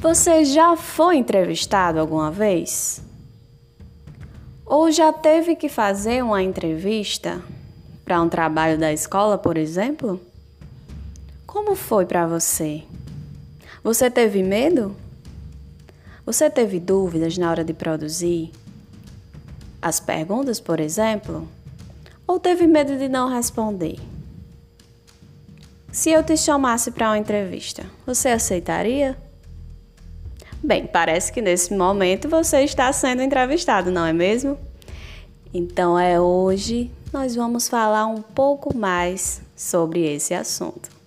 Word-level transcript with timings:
Você 0.00 0.46
já 0.46 0.78
foi 0.78 1.18
entrevistado 1.18 2.00
alguma 2.00 2.30
vez? 2.30 3.02
Ou 4.64 4.90
já 4.90 5.12
teve 5.12 5.54
que 5.54 5.68
fazer 5.68 6.24
uma 6.24 6.42
entrevista 6.42 7.42
para 8.02 8.22
um 8.22 8.26
trabalho 8.26 8.78
da 8.78 8.90
escola, 8.94 9.36
por 9.36 9.58
exemplo? 9.58 10.18
Como 11.46 11.76
foi 11.76 12.06
para 12.06 12.26
você? 12.26 12.82
Você 13.84 14.10
teve 14.10 14.42
medo? 14.42 14.96
Você 16.24 16.48
teve 16.48 16.80
dúvidas 16.80 17.36
na 17.36 17.50
hora 17.50 17.62
de 17.62 17.74
produzir? 17.74 18.52
As 19.82 20.00
perguntas, 20.00 20.58
por 20.58 20.80
exemplo? 20.80 21.46
Ou 22.26 22.40
teve 22.40 22.66
medo 22.66 22.96
de 22.96 23.06
não 23.06 23.28
responder? 23.28 23.98
Se 25.92 26.10
eu 26.10 26.24
te 26.24 26.38
chamasse 26.38 26.90
para 26.90 27.10
uma 27.10 27.18
entrevista, 27.18 27.84
você 28.06 28.30
aceitaria? 28.30 29.14
Bem, 30.62 30.86
parece 30.86 31.32
que 31.32 31.40
nesse 31.40 31.74
momento 31.74 32.28
você 32.28 32.62
está 32.62 32.92
sendo 32.92 33.22
entrevistado, 33.22 33.90
não 33.90 34.04
é 34.04 34.12
mesmo? 34.12 34.58
Então 35.52 35.98
é 35.98 36.20
hoje 36.20 36.90
nós 37.12 37.34
vamos 37.34 37.68
falar 37.68 38.06
um 38.06 38.22
pouco 38.22 38.76
mais 38.76 39.40
sobre 39.56 40.06
esse 40.06 40.34
assunto. 40.34 40.99